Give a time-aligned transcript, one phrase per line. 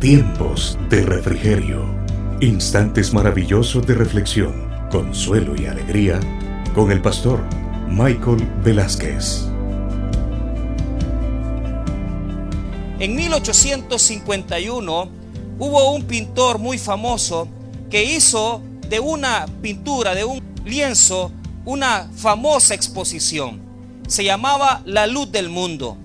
[0.00, 1.82] Tiempos de refrigerio.
[2.40, 6.20] Instantes maravillosos de reflexión, consuelo y alegría
[6.74, 7.42] con el pastor
[7.88, 9.46] Michael Velázquez.
[12.98, 15.08] En 1851
[15.58, 17.48] hubo un pintor muy famoso
[17.88, 21.32] que hizo de una pintura, de un lienzo,
[21.64, 23.62] una famosa exposición.
[24.06, 25.96] Se llamaba La luz del mundo.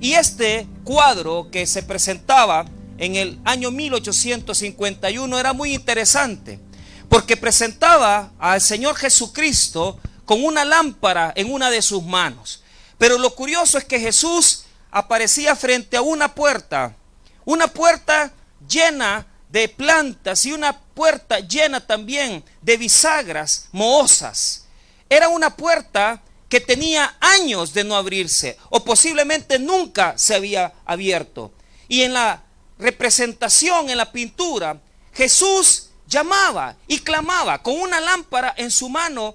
[0.00, 2.64] Y este cuadro que se presentaba
[3.04, 6.60] en el año 1851 era muy interesante,
[7.08, 12.62] porque presentaba al Señor Jesucristo con una lámpara en una de sus manos.
[12.98, 16.96] Pero lo curioso es que Jesús aparecía frente a una puerta,
[17.44, 18.32] una puerta
[18.68, 24.64] llena de plantas y una puerta llena también de bisagras mohosas.
[25.08, 31.52] Era una puerta que tenía años de no abrirse o posiblemente nunca se había abierto.
[31.88, 32.43] Y en la
[32.78, 34.80] representación, en la pintura,
[35.12, 39.34] Jesús llamaba y clamaba con una lámpara en su mano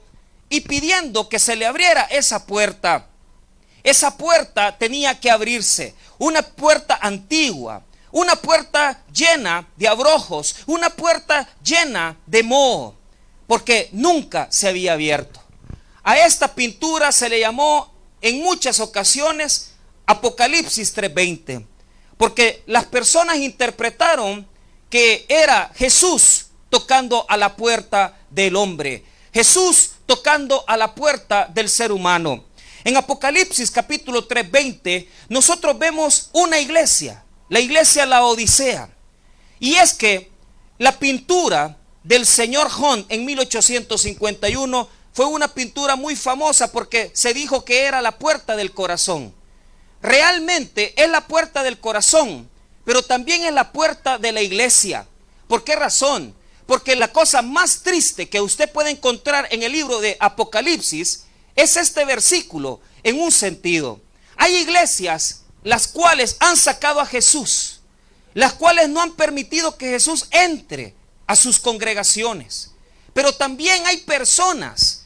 [0.49, 3.07] y pidiendo que se le abriera esa puerta.
[3.83, 11.47] Esa puerta tenía que abrirse, una puerta antigua, una puerta llena de abrojos, una puerta
[11.63, 12.95] llena de moho,
[13.47, 15.41] porque nunca se había abierto.
[16.03, 19.71] A esta pintura se le llamó en muchas ocasiones
[20.05, 21.65] Apocalipsis 3:20,
[22.19, 24.45] porque las personas interpretaron
[24.89, 31.69] que era Jesús tocando a la puerta del hombre, Jesús tocando a la puerta del
[31.69, 32.43] ser humano.
[32.83, 38.89] En Apocalipsis capítulo 3:20 nosotros vemos una iglesia, la iglesia La Odisea.
[39.61, 40.29] Y es que
[40.77, 47.63] la pintura del señor John en 1851 fue una pintura muy famosa porque se dijo
[47.63, 49.38] que era la puerta del corazón.
[50.01, 52.49] Realmente es la puerta del corazón,
[52.85, 55.07] pero también es la puerta de la iglesia.
[55.47, 56.35] ¿Por qué razón?
[56.65, 61.25] Porque la cosa más triste que usted puede encontrar en el libro de Apocalipsis
[61.55, 63.99] es este versículo en un sentido.
[64.37, 67.81] Hay iglesias las cuales han sacado a Jesús,
[68.33, 70.95] las cuales no han permitido que Jesús entre
[71.27, 72.71] a sus congregaciones.
[73.13, 74.98] Pero también hay personas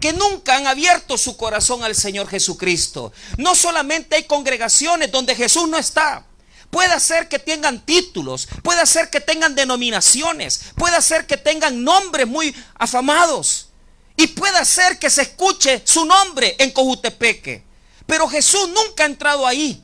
[0.00, 3.12] que nunca han abierto su corazón al Señor Jesucristo.
[3.38, 6.26] No solamente hay congregaciones donde Jesús no está.
[6.70, 12.26] Puede ser que tengan títulos, puede ser que tengan denominaciones, puede ser que tengan nombres
[12.26, 13.68] muy afamados.
[14.16, 17.64] Y puede ser que se escuche su nombre en Cojutepeque.
[18.06, 19.82] Pero Jesús nunca ha entrado ahí.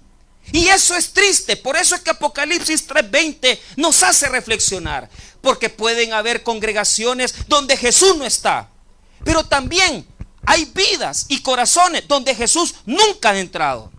[0.52, 1.56] Y eso es triste.
[1.56, 5.08] Por eso es que Apocalipsis 3:20 nos hace reflexionar.
[5.40, 8.71] Porque pueden haber congregaciones donde Jesús no está.
[9.24, 10.06] Pero también
[10.44, 13.90] hay vidas y corazones donde Jesús nunca ha entrado.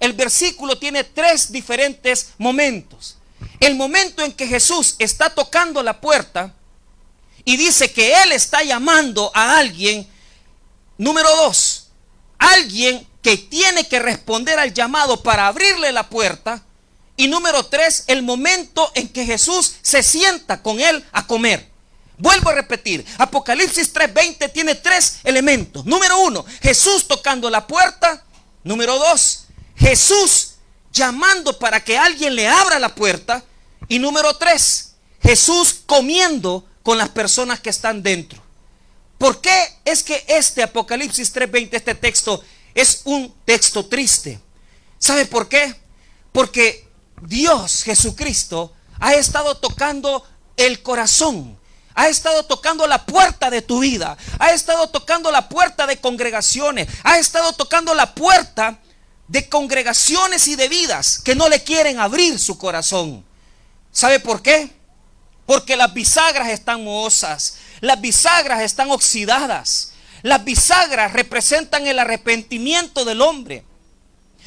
[0.00, 3.16] El versículo tiene tres diferentes momentos.
[3.60, 6.54] El momento en que Jesús está tocando la puerta
[7.44, 10.06] y dice que Él está llamando a alguien.
[10.98, 11.88] Número dos,
[12.38, 16.62] alguien que tiene que responder al llamado para abrirle la puerta.
[17.16, 21.70] Y número tres, el momento en que Jesús se sienta con Él a comer.
[22.18, 25.84] Vuelvo a repetir, Apocalipsis 3:20 tiene tres elementos.
[25.84, 28.24] Número uno, Jesús tocando la puerta.
[28.64, 29.44] Número dos,
[29.76, 30.54] Jesús
[30.92, 33.44] llamando para que alguien le abra la puerta.
[33.88, 38.42] Y número tres, Jesús comiendo con las personas que están dentro.
[39.18, 42.42] ¿Por qué es que este Apocalipsis 3:20, este texto,
[42.74, 44.40] es un texto triste?
[44.98, 45.74] ¿Sabe por qué?
[46.32, 46.88] Porque
[47.22, 51.58] Dios, Jesucristo, ha estado tocando el corazón
[51.96, 56.88] ha estado tocando la puerta de tu vida, ha estado tocando la puerta de congregaciones,
[57.02, 58.78] ha estado tocando la puerta
[59.28, 63.24] de congregaciones y de vidas que no le quieren abrir su corazón.
[63.90, 64.70] ¿Sabe por qué?
[65.46, 69.92] Porque las bisagras están mohosas, las bisagras están oxidadas,
[70.22, 73.64] las bisagras representan el arrepentimiento del hombre.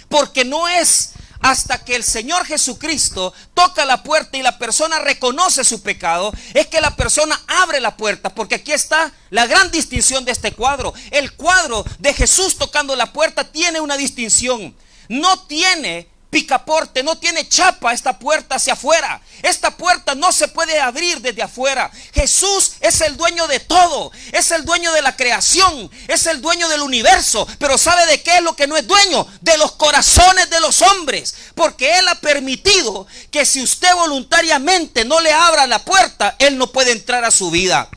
[0.08, 5.64] Porque no es hasta que el Señor Jesucristo toca la puerta y la persona reconoce
[5.64, 10.26] su pecado, es que la persona abre la puerta, porque aquí está la gran distinción
[10.26, 10.94] de este cuadro.
[11.12, 14.76] El cuadro de Jesús tocando la puerta tiene una distinción.
[15.08, 19.22] No tiene picaporte, no tiene chapa esta puerta hacia afuera.
[19.42, 21.90] Esta puerta no se puede abrir desde afuera.
[22.14, 26.70] Jesús es el dueño de todo, es el dueño de la creación, es el dueño
[26.70, 27.48] del universo.
[27.58, 29.26] Pero ¿sabe de qué es lo que no es dueño?
[29.42, 31.34] De los corazones de los hombres.
[31.56, 36.72] Porque Él ha permitido que si usted voluntariamente no le abra la puerta, Él no
[36.72, 37.90] puede entrar a su vida.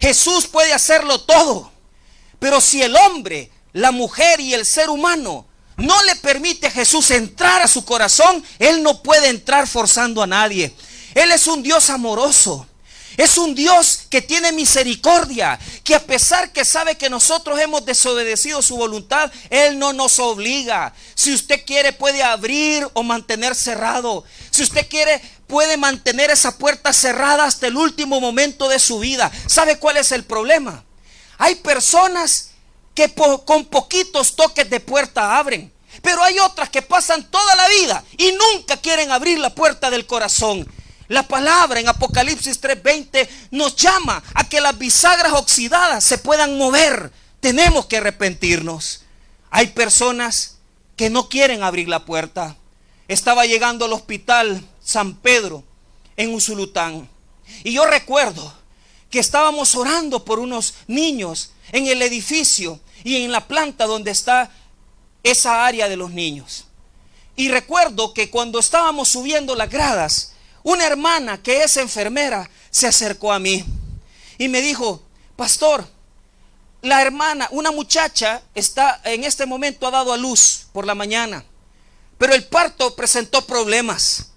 [0.00, 1.72] Jesús puede hacerlo todo.
[2.38, 7.10] Pero si el hombre, la mujer y el ser humano no le permite a Jesús
[7.10, 10.74] entrar a su corazón, Él no puede entrar forzando a nadie.
[11.14, 12.66] Él es un Dios amoroso.
[13.16, 18.60] Es un Dios que tiene misericordia, que a pesar que sabe que nosotros hemos desobedecido
[18.60, 20.92] su voluntad, Él no nos obliga.
[21.14, 24.24] Si usted quiere puede abrir o mantener cerrado.
[24.50, 29.30] Si usted quiere puede mantener esa puerta cerrada hasta el último momento de su vida.
[29.46, 30.84] ¿Sabe cuál es el problema?
[31.38, 32.50] Hay personas
[32.94, 35.72] que con poquitos toques de puerta abren.
[36.02, 40.06] Pero hay otras que pasan toda la vida y nunca quieren abrir la puerta del
[40.06, 40.66] corazón.
[41.08, 47.12] La palabra en Apocalipsis 3:20 nos llama a que las bisagras oxidadas se puedan mover.
[47.40, 49.02] Tenemos que arrepentirnos.
[49.50, 50.56] Hay personas
[50.96, 52.56] que no quieren abrir la puerta.
[53.06, 55.62] Estaba llegando al hospital San Pedro
[56.16, 57.08] en Usulután.
[57.62, 58.52] Y yo recuerdo
[59.10, 64.50] que estábamos orando por unos niños en el edificio y en la planta donde está
[65.22, 66.66] esa área de los niños.
[67.36, 73.32] Y recuerdo que cuando estábamos subiendo las gradas, una hermana que es enfermera se acercó
[73.32, 73.64] a mí
[74.38, 75.02] y me dijo,
[75.36, 75.86] pastor,
[76.82, 81.44] la hermana, una muchacha está en este momento ha dado a luz por la mañana,
[82.18, 84.30] pero el parto presentó problemas.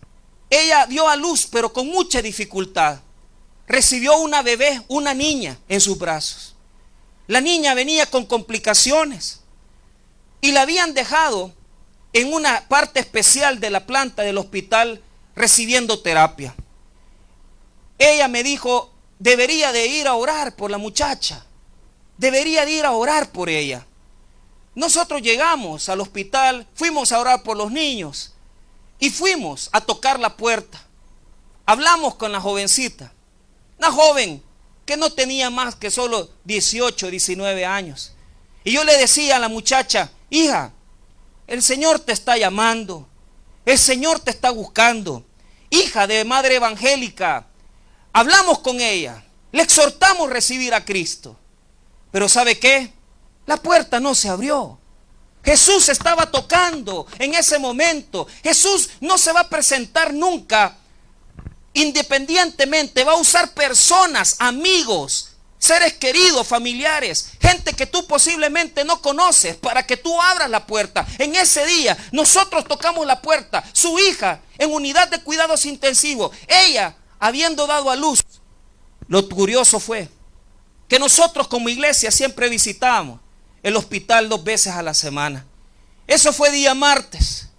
[0.49, 2.99] Ella dio a luz, pero con mucha dificultad.
[3.67, 6.55] Recibió una bebé, una niña en sus brazos.
[7.27, 9.41] La niña venía con complicaciones
[10.39, 11.53] y la habían dejado
[12.13, 15.01] en una parte especial de la planta del hospital
[15.35, 16.55] recibiendo terapia.
[17.99, 21.45] Ella me dijo, debería de ir a orar por la muchacha.
[22.17, 23.85] Debería de ir a orar por ella.
[24.73, 28.33] Nosotros llegamos al hospital, fuimos a orar por los niños
[28.99, 30.81] y fuimos a tocar la puerta.
[31.65, 33.11] Hablamos con la jovencita,
[33.77, 34.43] una joven
[34.87, 38.13] que no tenía más que solo 18, 19 años.
[38.63, 40.73] Y yo le decía a la muchacha, hija,
[41.45, 43.07] el Señor te está llamando,
[43.65, 45.23] el Señor te está buscando
[45.69, 47.47] hija de madre evangélica,
[48.13, 51.37] hablamos con ella, le exhortamos a recibir a Cristo.
[52.11, 52.93] Pero ¿sabe qué?
[53.45, 54.79] La puerta no se abrió.
[55.43, 58.27] Jesús estaba tocando en ese momento.
[58.43, 60.76] Jesús no se va a presentar nunca
[61.77, 63.03] independientemente.
[63.03, 65.29] Va a usar personas, amigos,
[65.59, 71.05] seres queridos, familiares, gente que tú posiblemente no conoces para que tú abras la puerta.
[71.19, 76.95] En ese día nosotros tocamos la puerta, su hija en unidad de cuidados intensivos, ella
[77.19, 78.23] habiendo dado a luz.
[79.07, 80.09] Lo curioso fue
[80.87, 83.19] que nosotros como iglesia siempre visitábamos
[83.61, 85.45] el hospital dos veces a la semana.
[86.07, 87.49] Eso fue día martes.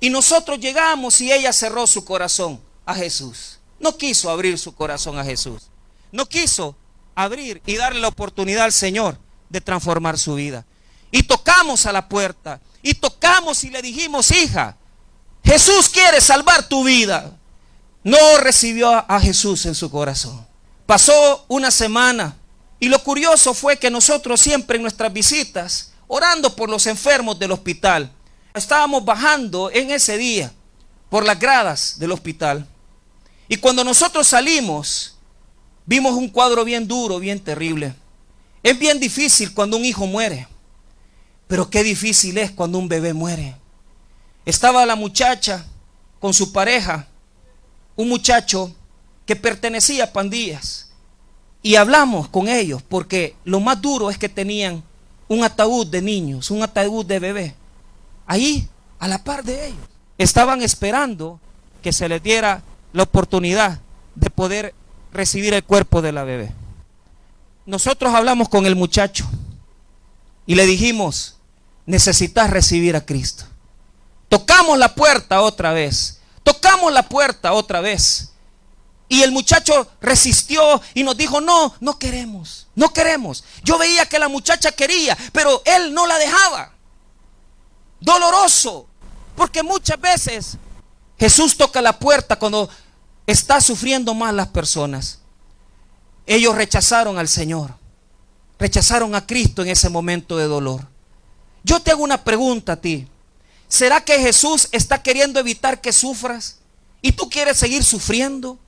[0.00, 3.58] Y nosotros llegamos y ella cerró su corazón a Jesús.
[3.78, 5.68] No quiso abrir su corazón a Jesús.
[6.12, 6.76] No quiso
[7.14, 9.18] abrir y darle la oportunidad al Señor
[9.48, 10.64] de transformar su vida.
[11.10, 12.60] Y tocamos a la puerta.
[12.82, 14.76] Y tocamos y le dijimos, hija,
[15.44, 17.36] Jesús quiere salvar tu vida.
[18.02, 20.46] No recibió a Jesús en su corazón.
[20.86, 22.36] Pasó una semana
[22.78, 27.52] y lo curioso fue que nosotros siempre en nuestras visitas, orando por los enfermos del
[27.52, 28.10] hospital,
[28.54, 30.52] estábamos bajando en ese día
[31.10, 32.66] por las gradas del hospital.
[33.48, 35.16] Y cuando nosotros salimos,
[35.84, 37.94] vimos un cuadro bien duro, bien terrible.
[38.62, 40.46] Es bien difícil cuando un hijo muere,
[41.48, 43.56] pero qué difícil es cuando un bebé muere.
[44.46, 45.66] Estaba la muchacha
[46.20, 47.08] con su pareja,
[47.96, 48.74] un muchacho
[49.26, 50.90] que pertenecía a pandillas,
[51.62, 54.82] y hablamos con ellos porque lo más duro es que tenían
[55.28, 57.54] un ataúd de niños, un ataúd de bebé,
[58.26, 59.88] ahí a la par de ellos.
[60.20, 61.40] Estaban esperando
[61.80, 62.62] que se les diera
[62.92, 63.80] la oportunidad
[64.14, 64.74] de poder
[65.14, 66.52] recibir el cuerpo de la bebé.
[67.64, 69.24] Nosotros hablamos con el muchacho
[70.44, 71.36] y le dijimos,
[71.86, 73.46] necesitas recibir a Cristo.
[74.28, 78.34] Tocamos la puerta otra vez, tocamos la puerta otra vez.
[79.08, 83.42] Y el muchacho resistió y nos dijo, no, no queremos, no queremos.
[83.64, 86.74] Yo veía que la muchacha quería, pero él no la dejaba.
[88.00, 88.89] Doloroso,
[89.40, 90.58] porque muchas veces
[91.18, 92.68] Jesús toca la puerta cuando
[93.26, 95.20] está sufriendo más las personas.
[96.26, 97.74] Ellos rechazaron al Señor,
[98.58, 100.86] rechazaron a Cristo en ese momento de dolor.
[101.64, 103.08] Yo te hago una pregunta a ti.
[103.66, 106.58] ¿Será que Jesús está queriendo evitar que sufras
[107.00, 108.58] y tú quieres seguir sufriendo?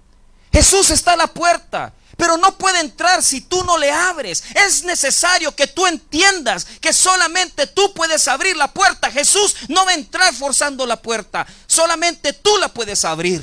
[0.51, 4.45] Jesús está a la puerta, pero no puede entrar si tú no le abres.
[4.55, 9.11] Es necesario que tú entiendas que solamente tú puedes abrir la puerta.
[9.11, 13.43] Jesús no va a entrar forzando la puerta, solamente tú la puedes abrir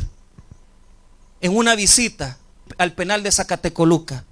[1.42, 2.38] en una visita
[2.78, 4.24] al penal de Zacatecoluca.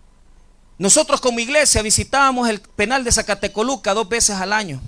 [0.78, 4.80] Nosotros como iglesia visitábamos el penal de Zacatecoluca dos veces al año.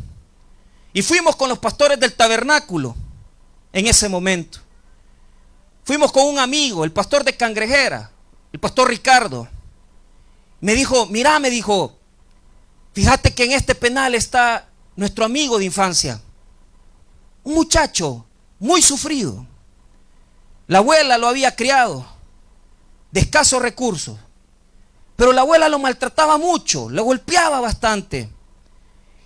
[0.93, 2.95] Y fuimos con los pastores del tabernáculo
[3.73, 4.59] en ese momento.
[5.83, 8.11] Fuimos con un amigo, el pastor de Cangrejera,
[8.51, 9.47] el pastor Ricardo.
[10.61, 11.97] Me dijo, mira, me dijo,
[12.93, 16.21] fíjate que en este penal está nuestro amigo de infancia.
[17.43, 18.25] Un muchacho
[18.59, 19.45] muy sufrido.
[20.67, 22.05] La abuela lo había criado
[23.11, 24.17] de escasos recursos.
[25.15, 28.29] Pero la abuela lo maltrataba mucho, lo golpeaba bastante.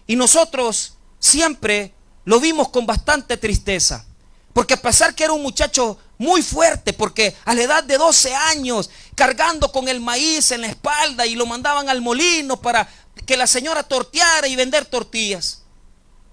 [0.08, 1.94] Y nosotros siempre
[2.26, 4.06] lo vimos con bastante tristeza.
[4.54, 8.34] Porque a pesar que era un muchacho muy fuerte, porque a la edad de 12
[8.36, 12.88] años, cargando con el maíz en la espalda y lo mandaban al molino para
[13.26, 15.64] que la señora torteara y vender tortillas.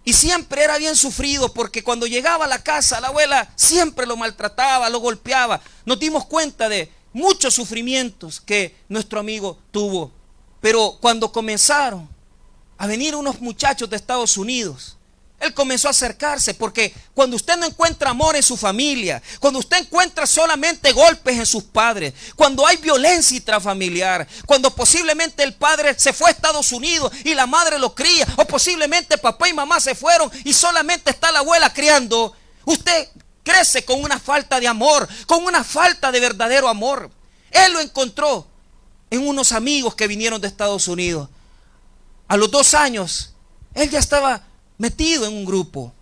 [0.05, 4.17] Y siempre era bien sufrido porque cuando llegaba a la casa la abuela siempre lo
[4.17, 5.61] maltrataba, lo golpeaba.
[5.85, 10.11] Nos dimos cuenta de muchos sufrimientos que nuestro amigo tuvo.
[10.61, 12.09] Pero cuando comenzaron
[12.79, 14.97] a venir unos muchachos de Estados Unidos,
[15.41, 19.79] él comenzó a acercarse porque cuando usted no encuentra amor en su familia, cuando usted
[19.79, 26.13] encuentra solamente golpes en sus padres, cuando hay violencia intrafamiliar, cuando posiblemente el padre se
[26.13, 29.95] fue a Estados Unidos y la madre lo cría, o posiblemente papá y mamá se
[29.95, 33.09] fueron y solamente está la abuela criando, usted
[33.43, 37.11] crece con una falta de amor, con una falta de verdadero amor.
[37.51, 38.47] Él lo encontró
[39.09, 41.31] en unos amigos que vinieron de Estados Unidos.
[42.29, 43.33] A los dos años,
[43.75, 44.50] él ya estaba
[44.81, 45.93] metido en un grupo.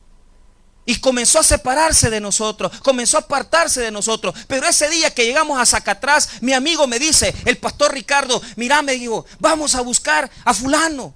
[0.87, 4.35] Y comenzó a separarse de nosotros, comenzó a apartarse de nosotros.
[4.47, 8.81] Pero ese día que llegamos a Zacatrás, mi amigo me dice, el pastor Ricardo, mira,
[8.81, 11.13] me dijo, vamos a buscar a fulano.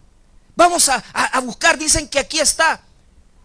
[0.55, 2.83] Vamos a, a buscar, dicen que aquí está.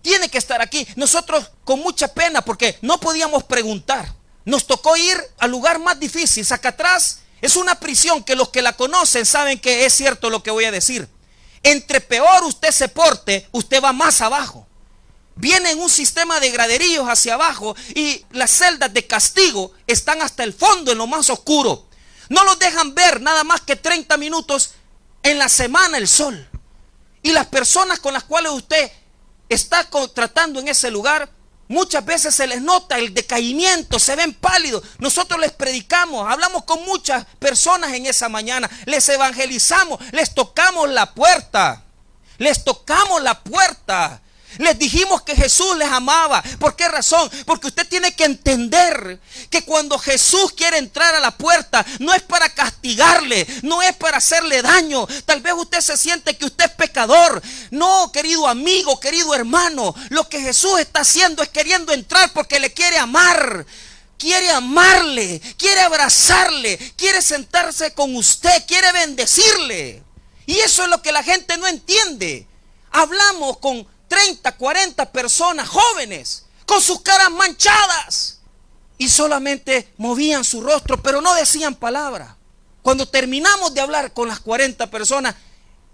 [0.02, 0.86] Tiene que estar aquí.
[0.98, 4.14] Nosotros con mucha pena, porque no podíamos preguntar.
[4.44, 6.46] Nos tocó ir al lugar más difícil.
[6.46, 10.52] Zacatrás es una prisión que los que la conocen saben que es cierto lo que
[10.52, 11.08] voy a decir.
[11.64, 14.68] Entre peor usted se porte, usted va más abajo.
[15.36, 20.44] Viene en un sistema de graderíos hacia abajo y las celdas de castigo están hasta
[20.44, 21.86] el fondo, en lo más oscuro.
[22.30, 24.72] No los dejan ver nada más que 30 minutos
[25.24, 26.50] en la semana el sol.
[27.22, 28.92] Y las personas con las cuales usted
[29.50, 31.30] está tratando en ese lugar
[31.70, 34.84] Muchas veces se les nota el decaimiento, se ven pálidos.
[35.00, 41.14] Nosotros les predicamos, hablamos con muchas personas en esa mañana, les evangelizamos, les tocamos la
[41.14, 41.84] puerta,
[42.38, 44.22] les tocamos la puerta.
[44.58, 46.42] Les dijimos que Jesús les amaba.
[46.60, 47.30] ¿Por qué razón?
[47.46, 52.24] Porque usted tiene que entender que cuando Jesús quiere entrar a la puerta, no es
[52.24, 55.06] para castigarle, no es para hacerle daño.
[55.26, 57.42] Tal vez usted se siente que usted es pecador.
[57.72, 62.74] No, querido amigo, querido hermano, lo que Jesús está haciendo es queriendo entrar porque le
[62.74, 63.66] quiere amar.
[64.18, 70.04] Quiere amarle, quiere abrazarle, quiere sentarse con usted, quiere bendecirle.
[70.48, 72.48] Y eso es lo que la gente no entiende.
[72.90, 78.40] Hablamos con 30, 40 personas jóvenes con sus caras manchadas
[78.98, 82.38] y solamente movían su rostro, pero no decían palabra.
[82.82, 85.36] Cuando terminamos de hablar con las 40 personas,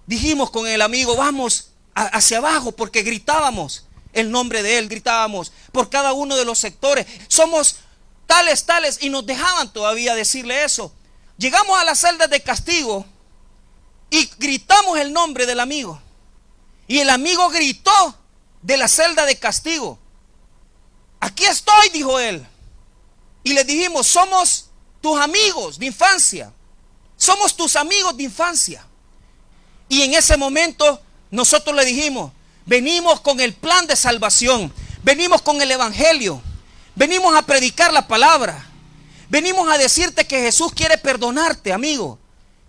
[0.05, 5.89] dijimos con el amigo, vamos hacia abajo porque gritábamos el nombre de él, gritábamos por
[5.89, 7.05] cada uno de los sectores.
[7.27, 7.77] Somos
[8.27, 10.93] tales, tales, y nos dejaban todavía decirle eso.
[11.37, 13.05] Llegamos a las celdas de castigo
[14.09, 15.99] y gritamos el nombre del amigo.
[16.87, 18.17] Y el amigo gritó
[18.61, 19.99] de la celda de castigo.
[21.19, 22.45] Aquí estoy, dijo él.
[23.43, 24.69] Y le dijimos, somos
[25.01, 26.51] tus amigos de infancia.
[27.17, 28.85] Somos tus amigos de infancia.
[29.87, 32.31] Y en ese momento nosotros le dijimos,
[32.65, 34.73] venimos con el plan de salvación.
[35.03, 36.41] Venimos con el Evangelio.
[36.95, 38.65] Venimos a predicar la palabra.
[39.29, 42.19] Venimos a decirte que Jesús quiere perdonarte, amigo.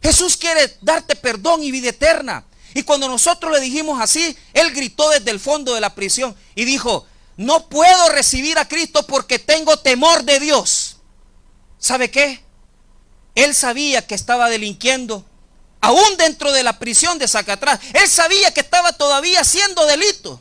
[0.02, 2.44] Jesús quiere darte perdón y vida eterna.
[2.74, 6.64] Y cuando nosotros le dijimos así, él gritó desde el fondo de la prisión y
[6.64, 10.96] dijo, no puedo recibir a Cristo porque tengo temor de Dios.
[11.78, 12.42] ¿Sabe qué?
[13.34, 15.24] Él sabía que estaba delinquiendo,
[15.80, 17.80] aún dentro de la prisión de Zacatrás.
[17.92, 20.40] Él sabía que estaba todavía haciendo delito.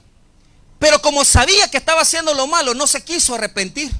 [0.80, 3.92] Pero como sabía que estaba haciendo lo malo, no se quiso arrepentir.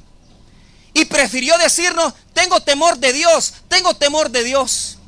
[0.92, 4.98] Y prefirió decirnos, tengo temor de Dios, tengo temor de Dios.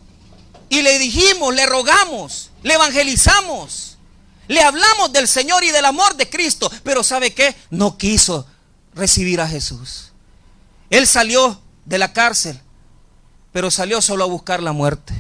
[0.68, 3.96] Y le dijimos, le rogamos, le evangelizamos,
[4.48, 7.54] le hablamos del Señor y del amor de Cristo, pero ¿sabe qué?
[7.70, 8.44] No quiso
[8.92, 10.10] recibir a Jesús.
[10.90, 12.60] Él salió de la cárcel,
[13.52, 15.14] pero salió solo a buscar la muerte.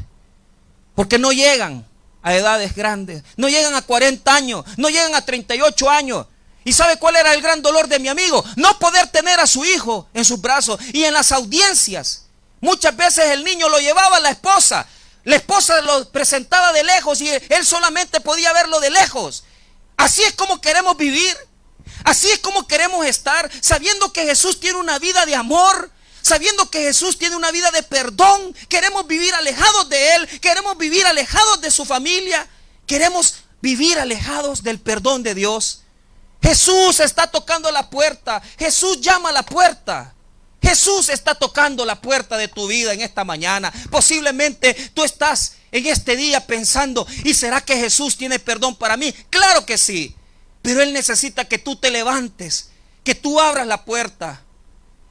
[0.96, 1.86] Porque no llegan
[2.20, 6.26] a edades grandes, no llegan a 40 años, no llegan a 38 años.
[6.64, 8.44] ¿Y sabe cuál era el gran dolor de mi amigo?
[8.56, 12.24] No poder tener a su hijo en sus brazos y en las audiencias.
[12.60, 14.88] Muchas veces el niño lo llevaba a la esposa
[15.26, 19.42] la esposa lo presentaba de lejos y él solamente podía verlo de lejos.
[19.96, 21.36] Así es como queremos vivir.
[22.04, 25.90] Así es como queremos estar, sabiendo que Jesús tiene una vida de amor,
[26.22, 28.54] sabiendo que Jesús tiene una vida de perdón.
[28.68, 32.46] Queremos vivir alejados de Él, queremos vivir alejados de su familia,
[32.86, 35.82] queremos vivir alejados del perdón de Dios.
[36.40, 40.15] Jesús está tocando la puerta, Jesús llama a la puerta.
[40.66, 43.72] Jesús está tocando la puerta de tu vida en esta mañana.
[43.88, 49.12] Posiblemente tú estás en este día pensando, ¿y será que Jesús tiene perdón para mí?
[49.30, 50.16] Claro que sí.
[50.62, 52.70] Pero Él necesita que tú te levantes,
[53.04, 54.42] que tú abras la puerta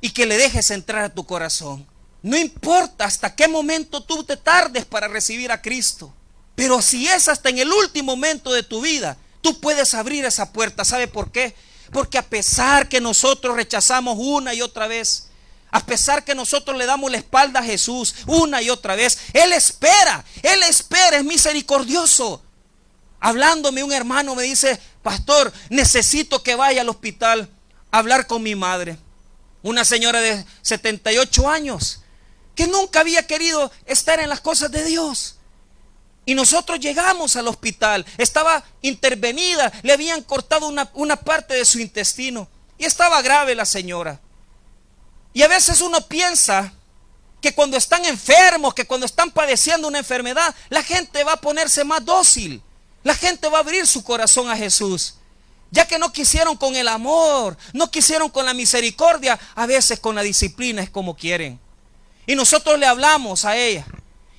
[0.01, 1.87] y que le dejes entrar a tu corazón.
[2.21, 6.13] No importa hasta qué momento tú te tardes para recibir a Cristo.
[6.55, 10.51] Pero si es hasta en el último momento de tu vida, tú puedes abrir esa
[10.51, 10.83] puerta.
[10.83, 11.55] ¿Sabe por qué?
[11.93, 15.29] Porque a pesar que nosotros rechazamos una y otra vez,
[15.75, 19.51] a pesar que nosotros le damos la espalda a Jesús una y otra vez, Él
[19.51, 22.41] espera, Él espera, es misericordioso.
[23.19, 27.49] Hablándome un hermano me dice, pastor, necesito que vaya al hospital
[27.91, 28.97] a hablar con mi madre.
[29.63, 32.03] Una señora de 78 años
[32.55, 35.39] que nunca había querido estar en las cosas de Dios.
[36.25, 41.79] Y nosotros llegamos al hospital, estaba intervenida, le habían cortado una, una parte de su
[41.79, 44.21] intestino y estaba grave la señora.
[45.35, 46.73] Y a veces uno piensa
[47.41, 51.83] que cuando están enfermos, que cuando están padeciendo una enfermedad, la gente va a ponerse
[51.83, 52.63] más dócil.
[53.03, 55.15] La gente va a abrir su corazón a Jesús.
[55.71, 60.15] Ya que no quisieron con el amor, no quisieron con la misericordia, a veces con
[60.15, 61.59] la disciplina es como quieren.
[62.25, 63.85] Y nosotros le hablamos a ella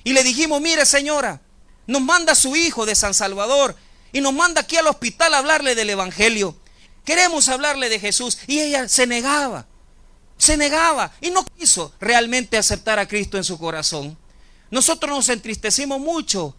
[0.03, 1.41] y le dijimos, mire señora,
[1.85, 3.75] nos manda su hijo de San Salvador
[4.11, 6.57] y nos manda aquí al hospital a hablarle del Evangelio.
[7.05, 8.39] Queremos hablarle de Jesús.
[8.47, 9.67] Y ella se negaba
[10.37, 14.17] se negaba y no quiso realmente aceptar a Cristo en su corazón.
[14.69, 16.55] Nosotros nos entristecimos mucho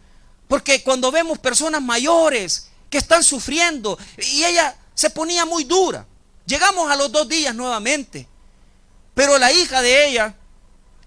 [0.49, 6.07] porque cuando vemos personas mayores que están sufriendo y ella se ponía muy dura.
[6.47, 8.27] Llegamos a los dos días nuevamente,
[9.15, 10.35] pero la hija de ella,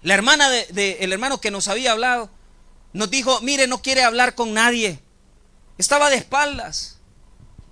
[0.02, 2.30] la hermana del de, el hermano que nos había hablado,
[2.92, 5.00] nos dijo, mire, no quiere hablar con nadie.
[5.78, 6.98] Estaba de espaldas.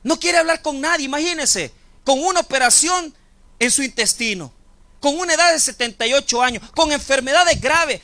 [0.02, 1.72] No quiere hablar con nadie, imagínense,
[2.04, 3.14] con una operación
[3.58, 4.52] en su intestino
[5.00, 8.00] con una edad de 78 años, con enfermedades graves,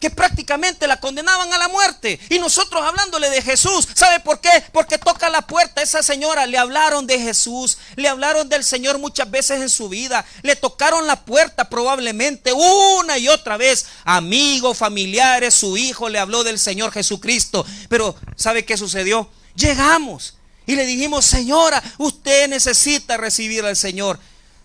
[0.00, 2.18] que prácticamente la condenaban a la muerte.
[2.30, 4.48] Y nosotros hablándole de Jesús, ¿sabe por qué?
[4.72, 5.82] Porque toca la puerta.
[5.82, 10.24] Esa señora le hablaron de Jesús, le hablaron del Señor muchas veces en su vida,
[10.42, 13.86] le tocaron la puerta probablemente una y otra vez.
[14.04, 17.66] Amigos, familiares, su hijo le habló del Señor Jesucristo.
[17.90, 19.28] Pero ¿sabe qué sucedió?
[19.54, 24.18] Llegamos y le dijimos, señora, usted necesita recibir al Señor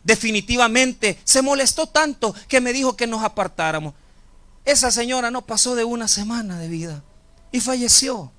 [0.06, 3.94] definitivamente se molestó tanto que me dijo que nos apartáramos.
[4.64, 7.04] Esa señora no pasó de una semana de vida
[7.52, 8.32] y falleció.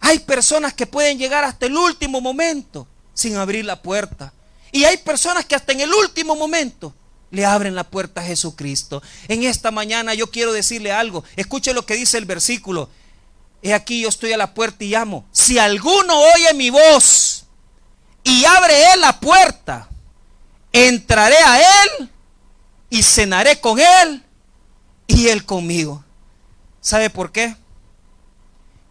[0.00, 4.32] Hay personas que pueden llegar hasta el último momento sin abrir la puerta.
[4.70, 6.94] Y hay personas que hasta en el último momento
[7.30, 9.02] le abren la puerta a Jesucristo.
[9.28, 11.24] En esta mañana yo quiero decirle algo.
[11.36, 12.90] Escuche lo que dice el versículo.
[13.62, 15.26] He aquí yo estoy a la puerta y llamo.
[15.32, 17.46] Si alguno oye mi voz
[18.22, 19.88] y abre él la puerta,
[20.84, 22.10] entraré a Él
[22.90, 24.22] y cenaré con Él
[25.06, 26.04] y Él conmigo.
[26.80, 27.56] ¿Sabe por qué?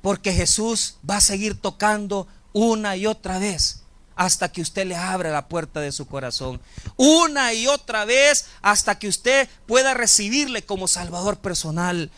[0.02, 3.84] Porque Jesús va a seguir tocando una y otra vez
[4.16, 6.62] hasta que usted le abra la puerta de su corazón.
[6.96, 12.10] Una y otra vez hasta que usted pueda recibirle como Salvador personal.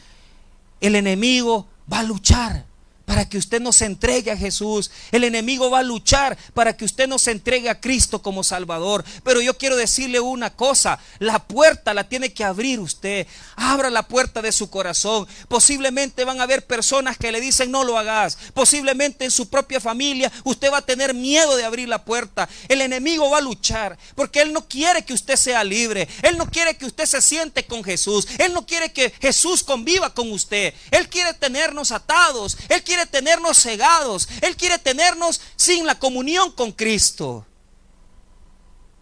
[0.79, 2.65] El enemigo va a luchar
[3.07, 4.91] para que usted no se entregue a Jesús.
[5.13, 9.05] El enemigo va a luchar para que usted no se entregue a Cristo como Salvador.
[9.23, 13.25] Pero yo quiero decirle una cosa, la puerta la tiene que abrir usted.
[13.55, 15.25] Abra la puerta de su corazón.
[15.47, 18.37] Posiblemente van a haber personas que le dicen no lo hagas.
[18.53, 22.49] Posiblemente en su propia familia usted va a tener miedo de abrir la puerta.
[22.67, 26.09] El enemigo va a luchar porque él no quiere que usted sea libre.
[26.23, 28.27] Él no quiere que usted se siente con Jesús.
[28.37, 30.73] Él no quiere que Jesús conviva con usted.
[30.91, 32.57] Él quiere tenernos atados.
[32.67, 34.27] Él quiere quiere tenernos cegados.
[34.41, 37.45] Él quiere tenernos sin la comunión con Cristo.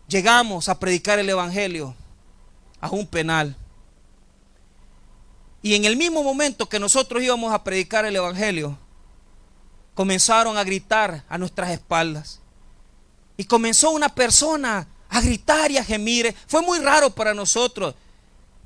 [0.07, 1.95] Llegamos a predicar el Evangelio
[2.81, 3.55] a un penal.
[5.61, 8.77] Y en el mismo momento que nosotros íbamos a predicar el Evangelio,
[9.93, 12.41] comenzaron a gritar a nuestras espaldas.
[13.37, 16.35] Y comenzó una persona a gritar y a gemir.
[16.47, 17.95] Fue muy raro para nosotros.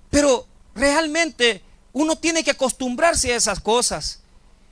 [0.09, 1.61] Pero realmente
[1.93, 4.21] uno tiene que acostumbrarse a esas cosas.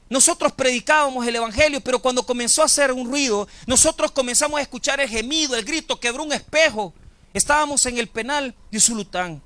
[0.09, 4.99] Nosotros predicábamos el Evangelio, pero cuando comenzó a hacer un ruido, nosotros comenzamos a escuchar
[4.99, 6.93] el gemido, el grito, quebró un espejo.
[7.33, 9.41] Estábamos en el penal de Zulután.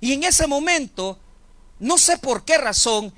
[0.00, 1.18] Y en ese momento,
[1.78, 3.12] no sé por qué razón,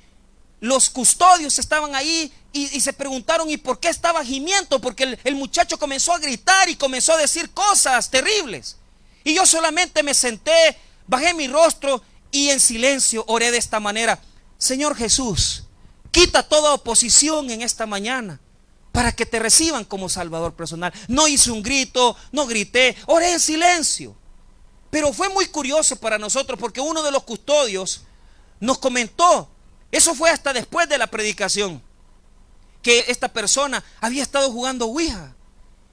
[0.59, 4.79] los custodios estaban ahí y, se preguntaron, ¿y por qué estaba gimiendo?
[4.79, 8.77] Porque el, el muchacho comenzó a gritar y comenzó a decir cosas terribles.
[9.23, 14.21] Y yo solamente me senté, bajé mi rostro y en silencio oré de esta manera.
[14.57, 15.63] Señor Jesús,
[16.13, 18.39] quita toda oposición en esta mañana
[18.91, 20.93] para que te reciban como Salvador personal.
[21.07, 24.15] No hice un grito, no grité, oré en silencio.
[24.91, 28.03] Pero fue muy curioso para nosotros porque uno de los custodios
[28.59, 29.49] nos comentó,
[29.91, 31.81] eso fue hasta después de la predicación,
[32.83, 35.35] que esta persona había estado jugando Ouija,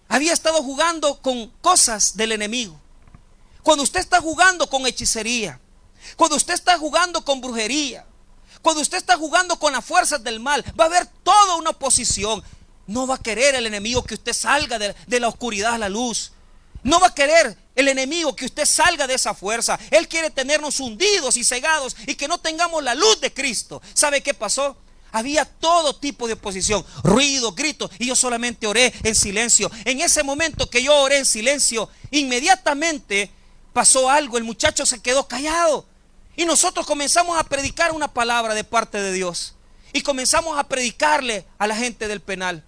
[0.07, 2.79] había estado jugando con cosas del enemigo.
[3.63, 5.59] Cuando usted está jugando con hechicería,
[6.17, 8.05] cuando usted está jugando con brujería,
[8.63, 12.43] cuando usted está jugando con las fuerzas del mal, va a haber toda una oposición.
[12.87, 16.33] No va a querer el enemigo que usted salga de, la oscuridad a la luz.
[16.83, 19.79] No va a querer el enemigo que usted salga de esa fuerza.
[19.91, 23.81] Él quiere tenernos hundidos y cegados y que no tengamos la luz de Cristo.
[23.95, 24.77] ¿Sabe qué pasó?
[25.13, 29.71] Había todo tipo de oposición, ruido, gritos, y yo solamente oré en silencio.
[29.85, 33.31] En ese momento que yo oré en silencio, inmediatamente
[33.73, 35.87] pasó algo, el muchacho se quedó callado.
[36.41, 39.53] Y nosotros comenzamos a predicar una palabra de parte de Dios.
[39.93, 42.65] Y comenzamos a predicarle a la gente del penal.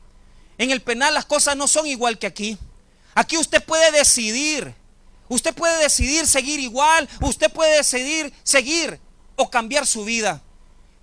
[0.59, 2.59] En el penal las cosas no son igual que aquí.
[3.15, 4.75] Aquí usted puede decidir.
[5.27, 7.09] Usted puede decidir seguir igual.
[7.23, 9.01] Usted puede decidir seguir
[9.37, 10.43] o cambiar su vida.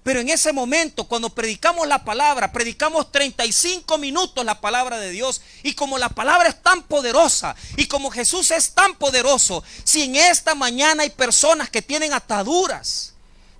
[0.04, 5.42] Pero en ese momento, cuando predicamos la palabra, predicamos 35 minutos la palabra de Dios.
[5.62, 10.16] Y como la palabra es tan poderosa y como Jesús es tan poderoso, si en
[10.16, 13.14] esta mañana hay personas que tienen ataduras,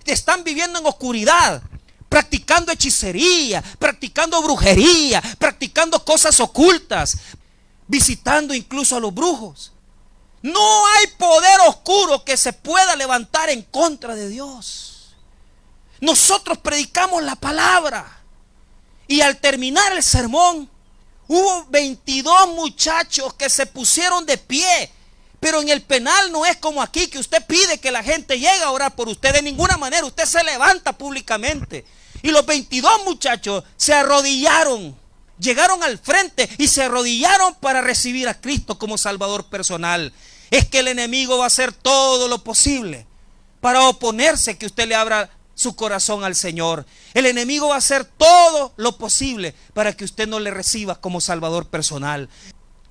[0.06, 1.62] están viviendo en oscuridad,
[2.08, 7.18] practicando hechicería, practicando brujería, practicando cosas ocultas,
[7.86, 9.72] visitando incluso a los brujos.
[10.42, 14.99] No hay poder oscuro que se pueda levantar en contra de Dios.
[16.00, 18.20] Nosotros predicamos la palabra.
[19.06, 20.68] Y al terminar el sermón,
[21.28, 24.90] hubo 22 muchachos que se pusieron de pie.
[25.40, 28.62] Pero en el penal no es como aquí que usted pide que la gente llegue
[28.62, 29.32] a orar por usted.
[29.34, 31.84] De ninguna manera usted se levanta públicamente.
[32.22, 35.00] Y los 22 muchachos se arrodillaron
[35.40, 40.12] llegaron al frente y se arrodillaron para recibir a Cristo como Salvador personal.
[40.50, 43.06] Es que el enemigo va a hacer todo lo posible
[43.60, 45.30] para oponerse que usted le abra
[45.60, 46.86] su corazón al Señor.
[47.12, 51.20] El enemigo va a hacer todo lo posible para que usted no le reciba como
[51.20, 52.30] Salvador personal.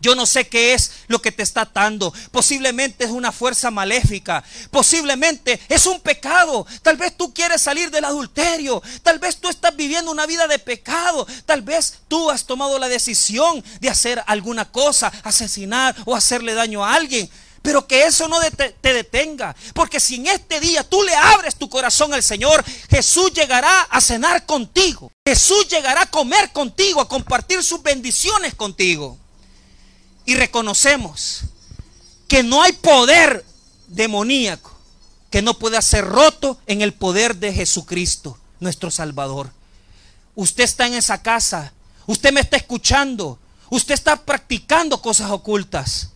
[0.02, 2.14] Yo no sé qué es lo que te está atando.
[2.32, 4.44] Posiblemente es una fuerza maléfica.
[4.70, 6.66] Posiblemente es un pecado.
[6.84, 8.82] Tal vez tú quieres salir del adulterio.
[9.02, 11.28] Tal vez tú estás viviendo una vida de pecado.
[11.46, 16.86] Tal vez tú has tomado la decisión de hacer alguna cosa, asesinar o hacerle daño
[16.86, 17.30] a alguien.
[17.62, 19.56] Pero que eso no te detenga.
[19.74, 24.02] Porque si en este día tú le abres tu corazón al Señor, Jesús llegará a
[24.02, 25.12] cenar contigo.
[25.26, 29.18] Jesús llegará a comer contigo, a compartir sus bendiciones contigo
[30.26, 31.42] y reconocemos
[32.28, 33.44] que no hay poder
[33.88, 34.80] demoníaco
[35.30, 39.52] que no pueda ser roto en el poder de Jesucristo, nuestro Salvador.
[40.36, 41.74] Usted está en esa casa,
[42.06, 46.12] usted me está escuchando, usted está practicando cosas ocultas.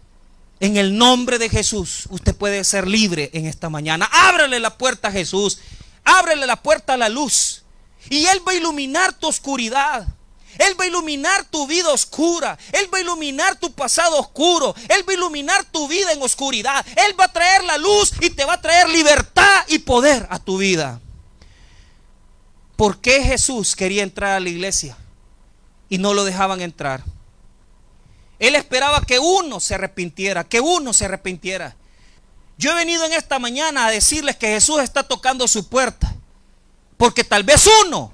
[0.64, 4.10] En el nombre de Jesús, usted puede ser libre en esta mañana.
[4.10, 5.60] Ábrele la puerta a Jesús,
[6.06, 7.64] ábrele la puerta a la luz
[8.10, 10.08] y Él va a iluminar tu oscuridad.
[10.58, 12.58] Él va a iluminar tu vida oscura.
[12.72, 14.74] Él va a iluminar tu pasado oscuro.
[14.88, 16.86] Él va a iluminar tu vida en oscuridad.
[16.96, 20.40] Él va a traer la luz y te va a traer libertad y poder a
[20.40, 21.02] tu vida.
[22.78, 24.96] ¿Por qué Jesús quería entrar a la iglesia
[25.90, 27.04] y no lo dejaban entrar?
[28.44, 31.78] Él esperaba que uno se arrepintiera, que uno se arrepintiera.
[32.58, 36.14] Yo he venido en esta mañana a decirles que Jesús está tocando su puerta.
[36.98, 38.12] Porque tal vez uno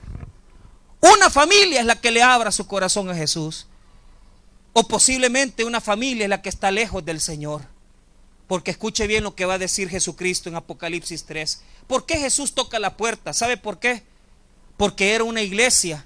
[1.02, 3.66] una familia es la que le abra su corazón a Jesús.
[4.74, 7.64] O posiblemente una familia es la que está lejos del Señor.
[8.48, 11.64] Porque escuche bien lo que va a decir Jesucristo en Apocalipsis 3.
[11.88, 13.34] ¿Por qué Jesús toca la puerta?
[13.34, 14.04] ¿Sabe por qué?
[14.78, 16.06] Porque era una iglesia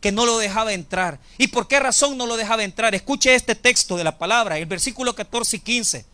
[0.00, 1.20] que no lo dejaba entrar.
[1.38, 2.94] ¿Y por qué razón no lo dejaba entrar?
[2.94, 6.04] Escuche este texto de la palabra, el versículo 14 y 15.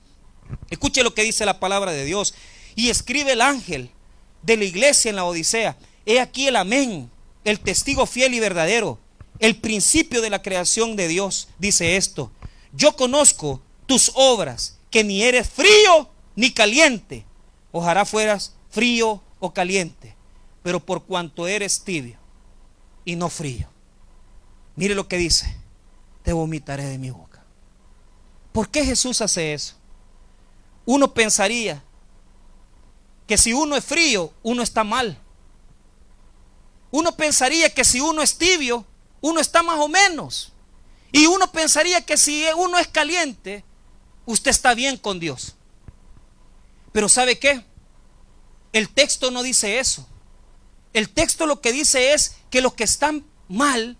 [0.70, 2.34] Escuche lo que dice la palabra de Dios.
[2.74, 3.90] Y escribe el ángel
[4.42, 5.76] de la iglesia en la Odisea.
[6.04, 7.10] He aquí el amén,
[7.44, 8.98] el testigo fiel y verdadero,
[9.38, 12.30] el principio de la creación de Dios, dice esto.
[12.72, 17.24] Yo conozco tus obras, que ni eres frío ni caliente.
[17.72, 20.14] Ojalá fueras frío o caliente,
[20.62, 22.18] pero por cuanto eres tibio
[23.04, 23.68] y no frío.
[24.76, 25.56] Mire lo que dice,
[26.22, 27.42] te vomitaré de mi boca.
[28.52, 29.74] ¿Por qué Jesús hace eso?
[30.84, 31.82] Uno pensaría
[33.26, 35.18] que si uno es frío, uno está mal.
[36.90, 38.86] uno pensaría que si uno es tibio,
[39.20, 40.52] uno está más o menos.
[41.12, 43.64] Y uno pensaría que si uno es caliente,
[44.24, 45.56] usted está bien con Dios.
[46.92, 47.64] Pero ¿sabe qué?
[48.72, 50.06] El texto no dice eso.
[50.92, 53.98] El texto lo que dice es que los que están mal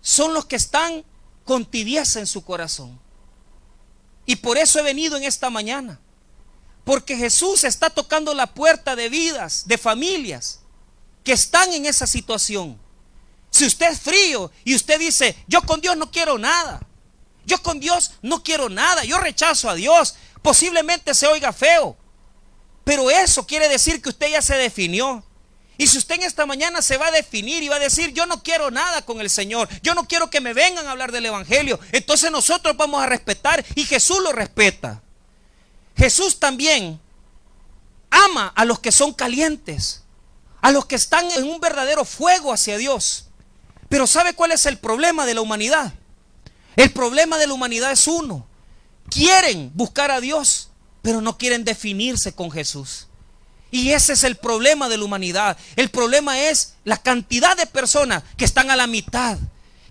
[0.00, 1.04] son los que están
[1.44, 2.98] con tibieza en su corazón.
[4.26, 6.00] Y por eso he venido en esta mañana.
[6.84, 10.60] Porque Jesús está tocando la puerta de vidas, de familias
[11.24, 12.80] que están en esa situación.
[13.50, 16.80] Si usted es frío y usted dice, yo con Dios no quiero nada.
[17.44, 19.04] Yo con Dios no quiero nada.
[19.04, 20.14] Yo rechazo a Dios.
[20.42, 21.96] Posiblemente se oiga feo.
[22.84, 25.24] Pero eso quiere decir que usted ya se definió.
[25.80, 28.26] Y si usted en esta mañana se va a definir y va a decir, yo
[28.26, 31.24] no quiero nada con el Señor, yo no quiero que me vengan a hablar del
[31.24, 35.00] Evangelio, entonces nosotros vamos a respetar y Jesús lo respeta.
[35.96, 37.00] Jesús también
[38.10, 40.02] ama a los que son calientes,
[40.60, 43.28] a los que están en un verdadero fuego hacia Dios.
[43.88, 45.94] Pero ¿sabe cuál es el problema de la humanidad?
[46.76, 48.46] El problema de la humanidad es uno.
[49.08, 50.68] Quieren buscar a Dios,
[51.00, 53.06] pero no quieren definirse con Jesús.
[53.70, 55.56] Y ese es el problema de la humanidad.
[55.76, 59.38] El problema es la cantidad de personas que están a la mitad,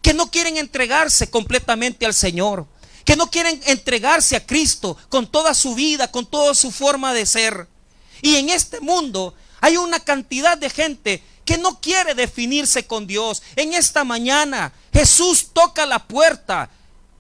[0.02, 2.68] que no quieren entregarse completamente al Señor,
[3.06, 7.26] que no quieren entregarse a Cristo con toda su vida, con toda su forma de
[7.26, 7.68] ser.
[8.22, 13.42] Y en este mundo hay una cantidad de gente que no quiere definirse con Dios.
[13.56, 16.70] En esta mañana Jesús toca la puerta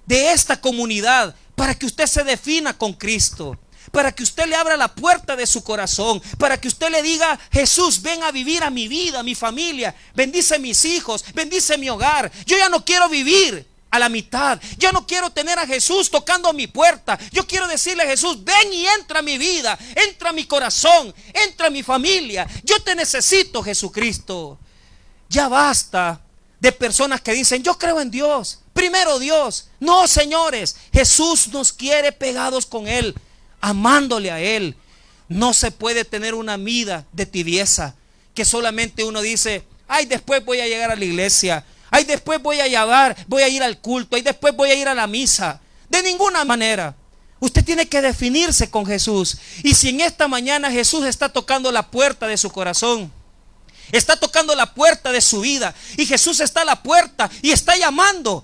[0.05, 3.57] de esta comunidad para que usted se defina con Cristo
[3.91, 7.39] para que usted le abra la puerta de su corazón, para que usted le diga,
[7.51, 11.89] Jesús, ven a vivir a mi vida, a mi familia, bendice mis hijos, bendice mi
[11.89, 12.31] hogar.
[12.45, 14.59] Yo ya no quiero vivir a la mitad.
[14.77, 17.17] Yo no quiero tener a Jesús tocando a mi puerta.
[17.31, 21.13] Yo quiero decirle a Jesús, ven y entra a mi vida, entra a mi corazón,
[21.33, 22.47] entra a mi familia.
[22.63, 24.59] Yo te necesito, Jesucristo.
[25.27, 26.21] Ya basta
[26.59, 28.59] de personas que dicen, yo creo en Dios.
[28.73, 29.69] Primero Dios.
[29.79, 33.15] No, señores, Jesús nos quiere pegados con Él
[33.61, 34.75] amándole a Él.
[35.27, 37.95] No se puede tener una vida de tibieza
[38.33, 42.59] que solamente uno dice, ay, después voy a llegar a la iglesia, ay, después voy
[42.59, 45.61] a llevar, voy a ir al culto, ay, después voy a ir a la misa.
[45.89, 46.95] De ninguna manera.
[47.41, 49.37] Usted tiene que definirse con Jesús.
[49.63, 53.11] Y si en esta mañana Jesús está tocando la puerta de su corazón,
[53.91, 57.75] está tocando la puerta de su vida, y Jesús está a la puerta y está
[57.77, 58.43] llamando,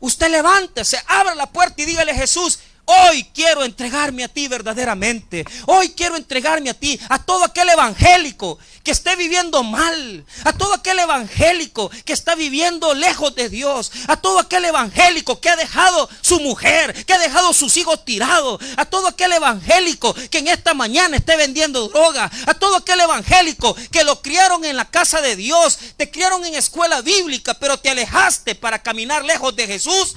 [0.00, 5.44] usted levántese, abra la puerta y dígale Jesús, Hoy quiero entregarme a ti verdaderamente.
[5.66, 10.72] Hoy quiero entregarme a ti, a todo aquel evangélico que esté viviendo mal, a todo
[10.72, 16.08] aquel evangélico que está viviendo lejos de Dios, a todo aquel evangélico que ha dejado
[16.20, 20.72] su mujer, que ha dejado sus hijos tirados, a todo aquel evangélico que en esta
[20.72, 25.34] mañana esté vendiendo droga, a todo aquel evangélico que lo criaron en la casa de
[25.34, 30.14] Dios, te criaron en escuela bíblica, pero te alejaste para caminar lejos de Jesús.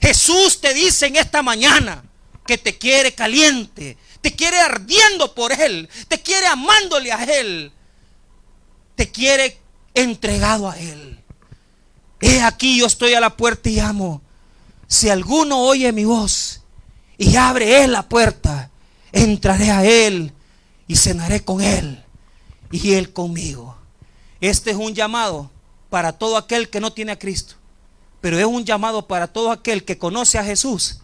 [0.00, 2.04] Jesús te dice en esta mañana,
[2.46, 7.72] que te quiere caliente, te quiere ardiendo por Él, te quiere amándole a Él,
[8.94, 9.58] te quiere
[9.94, 11.18] entregado a Él.
[12.20, 14.22] He aquí yo estoy a la puerta y amo.
[14.86, 16.60] Si alguno oye mi voz
[17.18, 18.70] y abre Él la puerta,
[19.12, 20.32] entraré a Él
[20.86, 22.02] y cenaré con Él
[22.70, 23.76] y Él conmigo.
[24.40, 25.50] Este es un llamado
[25.90, 27.54] para todo aquel que no tiene a Cristo,
[28.20, 31.02] pero es un llamado para todo aquel que conoce a Jesús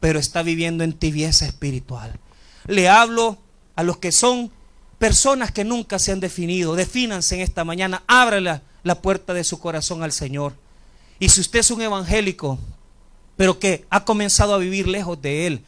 [0.00, 2.18] pero está viviendo en tibieza espiritual.
[2.66, 3.38] Le hablo
[3.74, 4.50] a los que son
[4.98, 6.74] personas que nunca se han definido.
[6.74, 8.02] Defínanse en esta mañana.
[8.06, 10.54] Ábrale la puerta de su corazón al Señor.
[11.18, 12.58] Y si usted es un evangélico,
[13.36, 15.64] pero que ha comenzado a vivir lejos de Él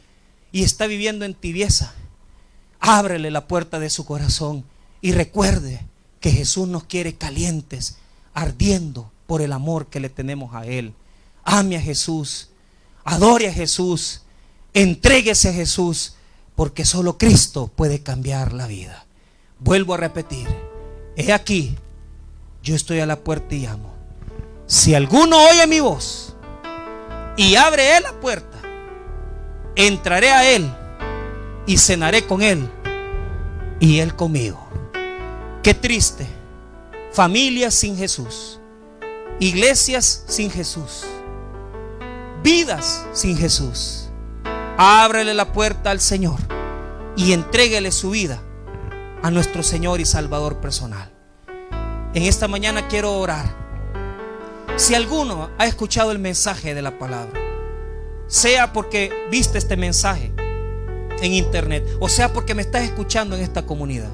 [0.51, 1.93] y está viviendo en tibieza,
[2.79, 4.63] ábrele la puerta de su corazón
[5.01, 5.85] y recuerde
[6.19, 7.97] que Jesús nos quiere calientes,
[8.33, 10.93] ardiendo por el amor que le tenemos a Él.
[11.43, 12.49] Ame a Jesús
[13.03, 14.21] Adore a Jesús.
[14.73, 16.15] Entréguese a Jesús.
[16.55, 19.05] Porque solo Cristo puede cambiar la vida.
[19.59, 20.47] Vuelvo a repetir.
[21.15, 21.77] He aquí.
[22.61, 23.93] Yo estoy a la puerta y llamo.
[24.67, 26.35] Si alguno oye mi voz
[27.37, 28.59] y abre la puerta,
[29.75, 30.69] entraré a él
[31.65, 32.69] y cenaré con él
[33.79, 34.67] y él conmigo.
[35.63, 36.27] Qué triste.
[37.13, 38.59] Familias sin Jesús.
[39.39, 41.05] Iglesias sin Jesús
[42.49, 44.09] vidas sin Jesús.
[44.75, 46.39] Ábrele la puerta al Señor
[47.15, 48.41] y entréguele su vida
[49.21, 51.11] a nuestro Señor y Salvador personal.
[52.15, 53.45] En esta mañana quiero orar.
[54.77, 57.39] Si alguno ha escuchado el mensaje de la palabra,
[58.25, 60.33] sea porque viste este mensaje
[61.21, 64.09] en internet o sea porque me estás escuchando en esta comunidad,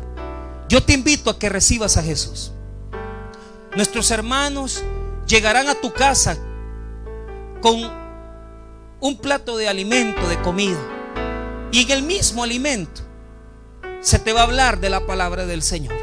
[0.67, 2.52] yo te invito a que recibas a Jesús.
[3.78, 4.84] Nuestros hermanos
[5.26, 6.38] llegarán a tu casa
[7.62, 8.05] con
[9.00, 10.80] un plato de alimento, de comida.
[11.72, 13.02] Y en el mismo alimento
[14.02, 15.96] se te va a hablar de la palabra del Señor.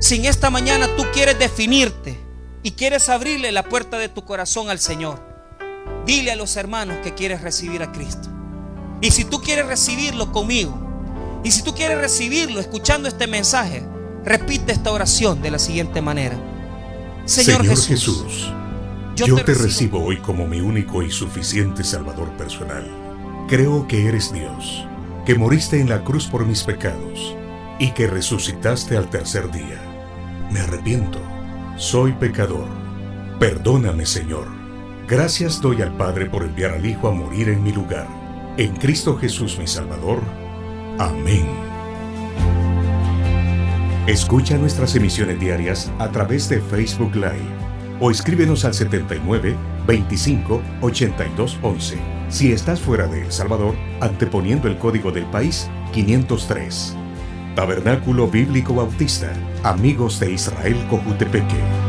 [0.00, 2.18] Si en esta mañana tú quieres definirte
[2.62, 5.20] y quieres abrirle la puerta de tu corazón al Señor,
[6.06, 8.28] dile a los hermanos que quieres recibir a Cristo.
[9.00, 10.88] Y si tú quieres recibirlo conmigo,
[11.44, 13.82] y si tú quieres recibirlo escuchando este mensaje,
[14.24, 16.36] repite esta oración de la siguiente manera.
[17.24, 18.50] Señor, Jesús,
[19.26, 22.86] yo, te, recibo hoy como mi único y suficiente Salvador personal.
[23.48, 24.86] Creo que eres Dios,
[25.26, 27.34] que moriste en la cruz por mis pecados
[27.78, 29.80] y que resucitaste al tercer día.
[30.50, 31.20] Me arrepiento,
[31.76, 32.68] soy pecador.
[33.38, 34.48] Perdóname, Señor.
[35.06, 38.06] Gracias doy al Padre por enviar al Hijo a morir en mi lugar.
[38.56, 40.20] En Cristo Jesús mi Salvador.
[40.98, 41.46] Amén.
[44.06, 47.68] Escucha nuestras emisiones diarias a través de Facebook Live
[48.00, 49.56] o escríbenos al 79
[49.86, 51.98] 25 82 11.
[52.28, 56.94] Si estás fuera de El Salvador, anteponiendo el código del país 503.
[57.54, 59.32] Tabernáculo Bíblico Bautista,
[59.64, 61.87] Amigos de Israel Cojutepeque.